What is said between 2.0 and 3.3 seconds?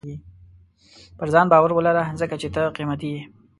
ځکه چې ته قیمتي یې.